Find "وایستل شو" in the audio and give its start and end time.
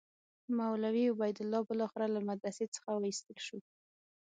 2.93-3.57